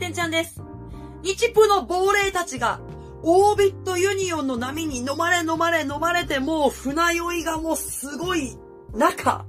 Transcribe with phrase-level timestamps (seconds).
[0.00, 0.62] 天ちゃんです。
[1.22, 2.80] 日プの亡霊たちが、
[3.22, 8.56] オービットユニオンの波に飲まれ飲まれ飲まれてもう船酔いがもうすごい
[8.94, 9.44] 中、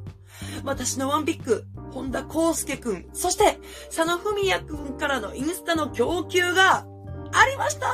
[0.65, 6.85] 私のワンピック、本田康介くん、そして佐野文也くんからのインスタの供給が
[7.31, 7.87] ありました!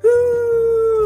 [0.00, 0.06] ふ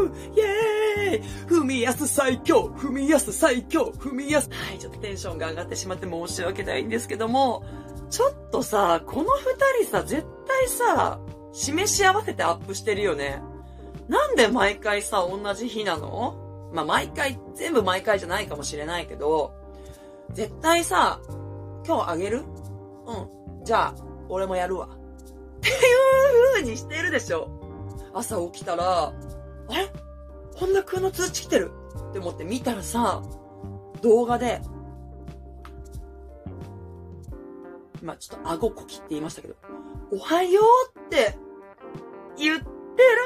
[0.05, 0.39] ー!
[0.39, 1.21] イェーイ!
[1.47, 4.49] 踏みやす最強踏みやす最強踏みやす。
[4.51, 7.65] はい、ちょっとテンションが上がってしまって申し訳ないんですけども、
[8.09, 11.19] ちょっとさ、この二人さ、絶対さ、
[11.51, 13.41] 示し合わせてアップしてるよね。
[14.07, 16.69] なんで毎回さ、同じ日なの？
[16.73, 19.53] まあ、毎回、全部毎回じゃないかもしれないけど、
[20.31, 21.19] 絶対さ、
[21.85, 22.43] 今日あげる？
[23.07, 23.63] うん。
[23.63, 23.95] じゃあ、
[24.27, 24.87] 俺もやるわ。
[24.87, 25.75] っていう
[26.53, 27.49] 風にしてるでしょ。
[28.13, 29.13] 朝起きたら、あ
[29.75, 29.91] れ？
[30.55, 31.71] 本田くんの通知来てる？
[32.09, 33.21] って思って見たらさ、
[34.01, 34.61] 動画で、
[38.01, 39.55] 今ちょっと顎こきって言いましたけど、
[40.11, 41.37] おはようって
[42.37, 42.65] 言って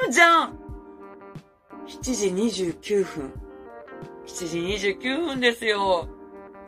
[0.06, 0.58] るじゃん
[1.88, 3.34] !7 時29分。
[4.26, 6.08] 7時29分ですよ。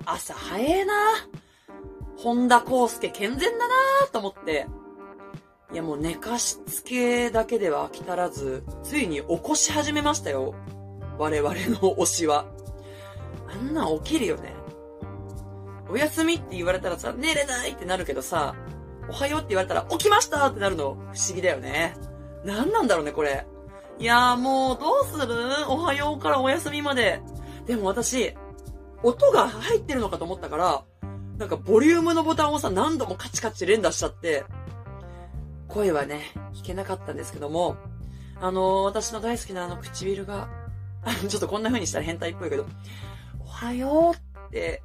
[0.06, 0.94] 朝早えな。
[2.18, 3.74] 本田康介健全だな
[4.12, 4.68] と思って。
[5.74, 10.54] いやもう寝かしつけだけでは飽き足らず、ついに起こし始めましたよ。
[11.18, 12.46] 我々の推しは。
[13.48, 14.55] あんな起きるよね。
[15.90, 18.56] お休みって言われたらさ、寝れないってなるけどさ、
[19.10, 21.94] おはようって言われたら起きましたってなるの不思議だよね。
[22.44, 23.46] 何なんだろうね、これ。
[23.98, 25.34] いやーもうどうする？
[25.70, 27.22] おはようからお休みまで。
[27.66, 28.36] でも私、
[29.04, 30.84] 音が入ってるのかと思ったから、
[31.38, 34.44] なんかボリュームのボタンをさ、何度もカチカチ連打しちゃって、
[35.68, 37.78] 声はね、聞けなかったんですけども、
[38.42, 40.50] あのー、私の大好きなあの唇が、
[41.28, 42.66] ちょっとこんな風にしたら変態っぽいけど、
[43.40, 44.84] おはようって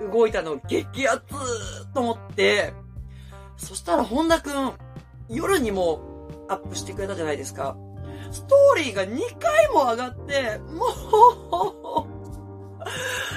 [0.00, 1.24] 動いたの激アツ
[1.94, 2.72] と思って、
[3.56, 4.72] そしたら本田くん、
[5.28, 7.76] 夜にもアップしてくれたじゃないですか。
[8.30, 12.14] ストーリーが2回も上がって、もう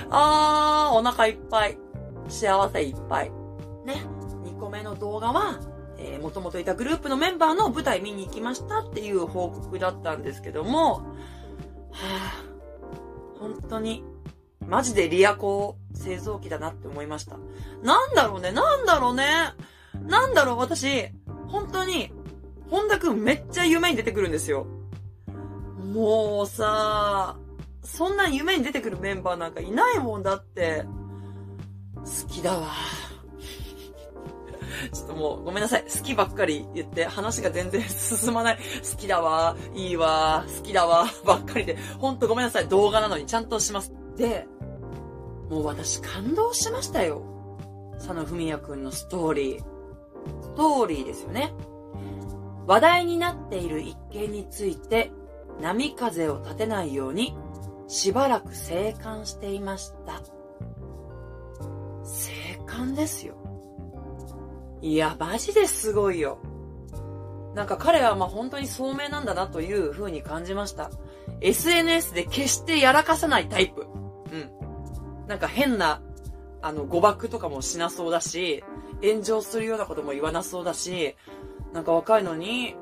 [0.10, 1.78] あー、お腹いっぱい。
[2.28, 3.32] 幸せいっぱい。
[3.86, 4.04] ね。
[4.44, 5.60] 2個目の動画は、
[5.98, 14.04] えー、もともといたグループのメンバーの舞台見に行きましたっていう報告だったんですけども、はぁ、本当に、
[14.68, 17.38] マジでリアコ製造機だなって思いました。
[17.84, 19.26] なんだろうね、なんだろうね。
[20.08, 21.10] なんだろう、私、
[21.48, 22.12] 本当に、
[22.70, 24.68] 本田くんめっちゃ夢に出てくるんですよ。
[25.94, 27.38] もうさ、
[27.84, 30.84] そんな夢に出てくるメンバーなんかいないもんだって。
[31.96, 32.68] 好きだわ。
[34.94, 35.84] ちょっともうごめんなさい。
[35.84, 38.58] 好きばっかり言って話が全然 進まない。
[38.58, 39.56] 好きだわ。
[39.74, 40.46] いいわ。
[40.58, 41.06] 好きだわ。
[41.26, 41.78] ばっかりで。
[42.00, 42.68] ほんとごめんなさい。
[42.68, 43.94] 動画なのにちゃんとします。
[44.18, 44.46] で、
[45.50, 47.24] もう私感動しましたよ。
[47.98, 49.64] 佐野文也くんのストーリー。
[50.42, 51.54] ストーリーですよね。
[52.66, 55.12] 話題になっている一件について
[55.62, 57.36] 波風を立てないように
[57.88, 60.22] しばらく生還していました。
[62.04, 63.36] 生還ですよ。
[64.82, 66.40] いや、マジですごいよ。
[67.56, 70.92] なんか彼はまあ本当に聡明なんだなという風に感じました。
[71.42, 73.88] SNS で決してやらかさないタイプ。
[75.28, 75.30] うん。
[75.30, 76.02] なんか変な、
[76.62, 78.64] あの、誤爆とかもしなそうだし、
[79.02, 81.16] 炎上するようなことも言わなそうだし、
[81.74, 82.76] なんか若いのに、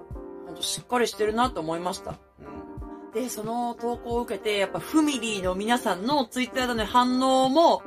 [0.45, 2.15] ほんとしっかりしてるなと思いました。
[2.39, 3.21] うん。
[3.21, 7.81] で、その投稿を受けて、やっぱフミリーの皆さんのツイッターでの反応も、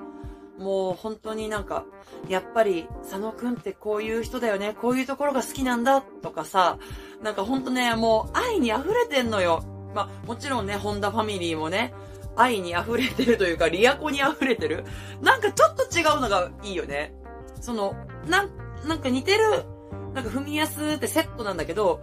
[0.59, 1.85] もう本当になんか、
[2.29, 6.79] やっぱり佐野くんってこういう人だよね、こういうところが好きなんだとかさ、
[7.23, 9.65] なんかほんとね、もう愛に溢れてんのよ。
[9.95, 11.95] まあ、もちろんね、ホンダファミリーもね、
[12.39, 14.85] 愛に溢れてるというか、リアコに溢れてる？
[15.21, 17.13] なんかちょっと違うのがいいよね。
[17.61, 17.95] その、
[18.27, 18.51] なん、
[18.87, 19.65] なんか似てる、
[20.15, 22.01] なんか踏みやすってセットなんだけど、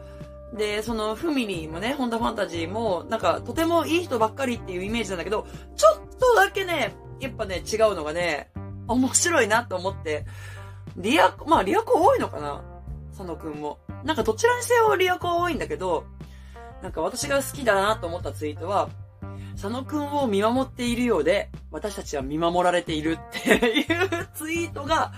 [0.53, 8.51] で、そのフミリーもね、ホンダファンタジーも、なんかとてもいい人ばっかりっていうイメージなんだけど、ちょっとだけね、やっぱね、違うのがね、
[8.87, 10.25] 面白いなと思って、
[10.97, 12.63] リア、まあリアコ多いのかな？
[13.11, 13.79] 佐野くんも。
[14.03, 16.05] なんかどちらにせよリアコ多いんだけど、
[16.83, 18.89] なんか私が好きだなと思ったツイートは、
[19.55, 25.13] 佐野くんを見守っているようで、私たちは見守られているっていうツイートが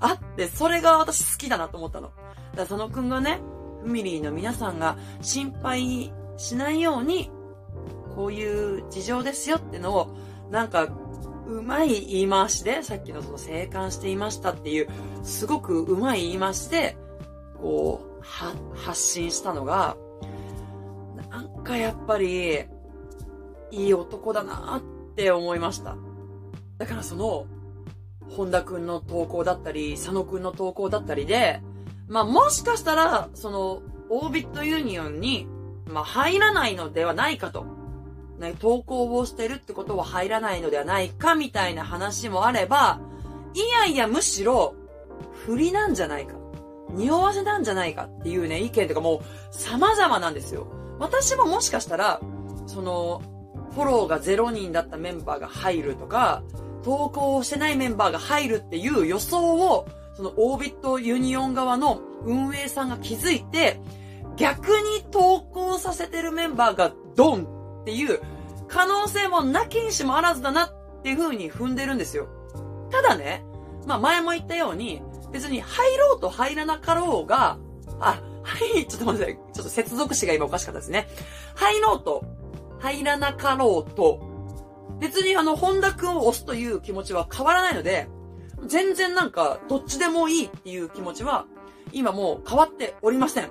[0.00, 2.08] あって、それが私好きだなと思ったの。
[2.08, 3.40] だから佐野くんがね、
[3.82, 7.30] フミリーの皆さんが心配しないように、
[8.14, 10.16] こういう事情ですよってのを、
[10.50, 10.88] なんか
[11.46, 14.88] うまい言い回しで、さっきのその生還していましたっていう、
[15.22, 16.96] すごくうまい言い回しで、
[17.56, 19.96] こう、は、発信したのが、
[21.30, 22.66] なんかやっぱり、
[23.70, 25.96] いい男だなって思いました。
[26.78, 27.46] だからその、
[28.30, 31.60] 本田くんの投稿だったり、佐野くんの投稿だったりで、
[32.08, 35.46] まあもしかしたら、その、オービットユニオンに、
[35.86, 37.66] まあ入らないのではないかと。
[38.38, 43.00] ね、投稿をしてるってことは入らないのではないかみたいな話もあれば、
[43.54, 44.74] いやいやむしろ、
[45.44, 46.34] 不利なんじゃないか。
[46.90, 50.68] 匂わせなんじゃないかっていうね、意見とかもう様々なんですよ。
[50.98, 52.20] 私ももしかしたら、
[52.66, 53.22] その、
[53.74, 56.42] フォローが0人だったメンバーが入るとか、
[56.84, 63.80] 投稿してないメンバーが入るっていう予想を、そのオービットユニオン側の運営さんが気づいて、
[64.36, 68.20] 逆に投稿させてるメンバーがドンっていう
[68.68, 72.28] 可能性もなきにしもあらずだなっていう風に踏んでるんですよ。
[72.90, 73.44] ただね、
[73.86, 77.58] まあ前も言ったように、別に入ろうと入らなかろうが、
[78.00, 81.08] あ、はい、ちょっと待って、ちょっと接続詞が今おかしかったですね。
[81.54, 82.24] 入ろうと、
[82.78, 84.20] 入らなかろうと、
[85.00, 88.08] 別にあの、本田くんを押すという気持ちは変わらないので、
[88.66, 91.46] 全然なんか、どっちでもいいっていう気持ちは、
[91.92, 93.50] 今もう変わっておりません。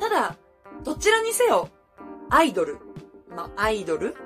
[0.00, 0.36] ただ、
[0.82, 1.68] どちらにせよ、
[2.30, 2.78] アイドル、
[3.30, 4.16] まあ、アイドル、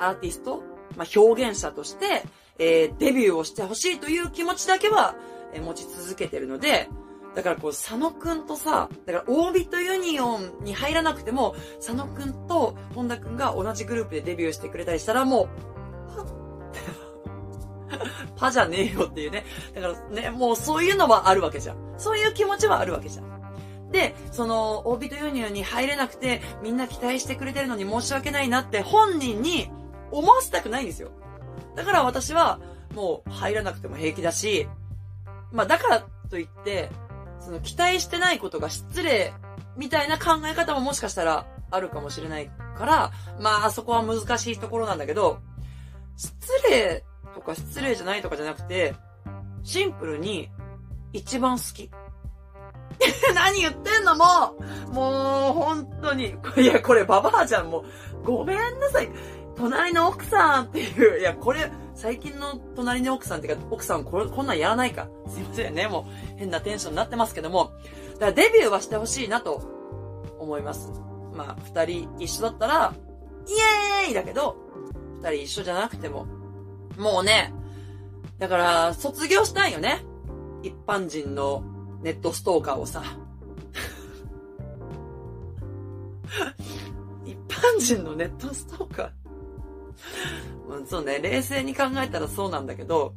[0.00, 0.62] アーティスト、
[0.96, 2.24] まあ、表現者として、
[2.58, 5.14] えー、デビューをしてほしいという気持ちだけは、
[5.54, 6.88] えー、持ち続けてるので、
[7.34, 15.48] だからこう、佐野くんとさ、だからオービットユニオンに入らなくても、佐野くんと本田くんが同じグループでデビューしてくれたりしたらもう、
[18.36, 19.44] パじゃねえよっていうね。
[19.74, 21.94] だからね、もうそういうのはあるわけじゃん。
[21.98, 23.90] そういう気持ちはあるわけじゃん。
[23.90, 29.70] で、その、オービットユニオンに入れなくて、みんな期待してくれてるのに申し訳ないなって本人に
[30.10, 31.10] 思わせたくないんですよ。
[31.76, 32.58] だから私は、
[32.94, 34.66] もう入らなくても平気だし、
[35.52, 36.90] まあだからといって、
[37.44, 39.32] その期待してないことが失礼
[39.76, 45.40] みたいな考え方ももしかしたらあるかもしれないから、まあそこは難しいところなんだけど、
[46.16, 46.32] 失
[46.70, 47.04] 礼
[47.34, 48.94] とか失礼じゃないとかじゃなくて、
[49.64, 50.50] シンプルに
[51.12, 51.90] 一番好き。
[53.34, 54.24] 何言ってんのも
[54.90, 56.36] う、もう本当に。
[56.56, 57.84] いや、これババアじゃん、もう。
[58.24, 59.10] ごめんなさい。
[59.56, 65.08] 隣の奥さんっていう、いや、これ、最近の隣の奥さんっていうか、奥さんこ、こんなんやらないか。
[65.28, 67.72] すいませんね、もう変なテンションになってますけども。
[68.14, 69.62] だからデビューはしてほしいなと
[70.38, 70.90] 思います。
[71.34, 72.94] まあ、二人一緒だったら、
[73.48, 73.52] イ
[74.04, 74.56] エーイだけど、
[75.20, 76.26] 二人一緒じゃなくても、
[76.98, 77.52] もうね、
[78.38, 80.04] だから、卒業したいよね。
[80.62, 81.62] 一般人の
[82.02, 83.02] ネットストーカーをさ。
[87.24, 89.10] 一般人のネットストーカー、
[90.86, 93.14] そうね、冷静に考えたらそうなんだけど、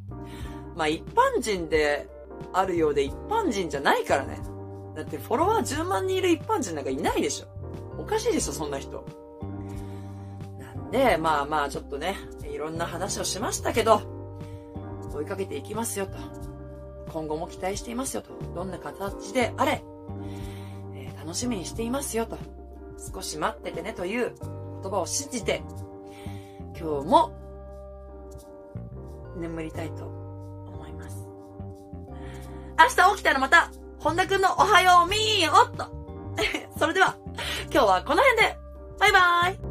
[0.76, 2.08] まあ一般人で
[2.54, 4.40] あるようで一般人じゃないからね。
[4.96, 7.48] だってフォロワー10万人いる一般人なんかいないでしょ。
[8.00, 9.06] おかしいでしょ、そんな人。
[10.60, 12.16] なんで、まあまあちょっとね、
[12.52, 14.02] いろんな話をしましたけど、
[15.14, 16.18] 追いかけていきますよと。
[17.12, 18.32] 今後も期待していますよと。
[18.54, 19.84] どんな形であれ、
[20.94, 22.38] えー、楽しみにしていますよと。
[23.14, 24.34] 少し待っててねという
[24.82, 25.64] 言葉を信じて、
[26.86, 27.32] 今日も
[29.36, 31.28] 眠りたいと思います。
[32.78, 35.88] 明日起きたらまた、本田くんのおはようみーおっと。
[36.78, 37.16] それでは、
[37.72, 38.58] 今日はこの辺で、
[39.00, 39.65] バイバーイ